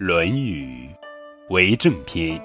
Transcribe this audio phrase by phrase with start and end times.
[0.04, 0.88] 《论语·
[1.54, 2.36] 为政篇》：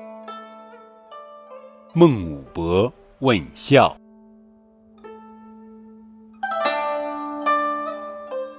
[1.96, 3.98] 孟武伯问孝。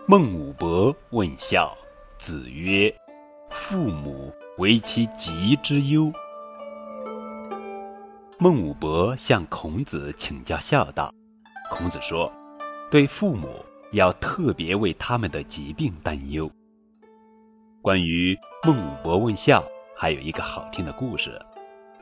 [0.09, 1.73] 孟武伯问孝，
[2.19, 2.93] 子曰
[3.51, 4.29] ：“父母
[4.59, 6.13] 为其疾之忧。”
[8.41, 11.15] 孟武伯向孔子请教孝道，
[11.71, 12.29] 孔子说
[12.91, 16.51] ：“对父母要特别为他们的疾病担忧。”
[17.83, 19.65] 关于孟武伯问孝，
[19.97, 21.41] 还有一个好听的故事：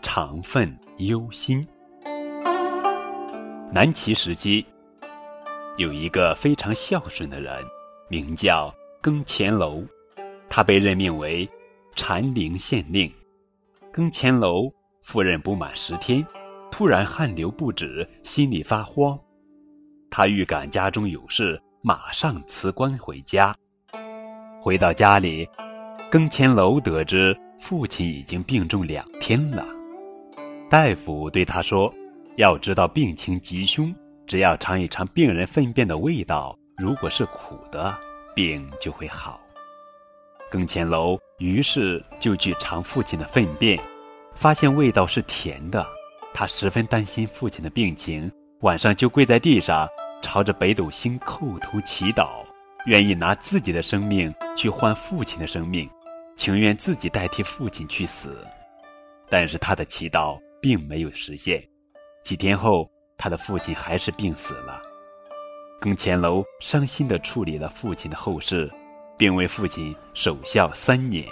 [0.02, 1.64] 常愤忧心。
[3.72, 4.66] 南齐时期，
[5.76, 7.64] 有一个非常孝顺的人，
[8.08, 9.84] 名叫更乾楼，
[10.48, 11.48] 他被任命为
[11.94, 13.08] 禅陵县令。
[13.92, 14.68] 更乾楼
[15.02, 16.26] 赴任不满十天，
[16.72, 19.16] 突然汗流不止，心里发慌。
[20.10, 23.54] 他预感家中有事，马上辞官回家。
[24.60, 25.48] 回到家里。
[26.10, 29.66] 更钱楼得知父亲已经病重两天了，
[30.70, 31.92] 大夫对他说
[32.38, 33.94] ：“要知道病情吉凶，
[34.26, 37.94] 只要尝一尝病人粪便的味道，如果是苦的，
[38.34, 39.38] 病就会好。”
[40.50, 43.78] 更钱楼于是就去尝父亲的粪便，
[44.34, 45.86] 发现味道是甜的。
[46.32, 49.86] 他十分担心父亲的病情，晚上就跪在地上，
[50.22, 52.28] 朝着北斗星叩头祈祷，
[52.86, 55.86] 愿意拿自己的生命去换父亲的生命。
[56.38, 58.46] 情愿自己代替父亲去死，
[59.28, 61.60] 但是他的祈祷并没有实现。
[62.22, 64.80] 几天后，他的父亲还是病死了。
[65.80, 68.70] 更乾楼伤心地处理了父亲的后事，
[69.16, 71.26] 并为父亲守孝三年。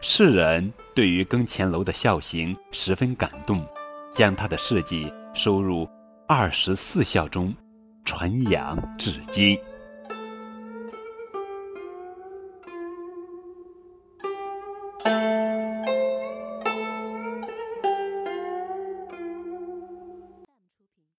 [0.00, 3.66] 世人对于更乾楼的孝行十分感动，
[4.14, 5.84] 将他的事迹收入
[6.26, 7.54] 《二十四孝》中，
[8.02, 9.58] 传扬至今。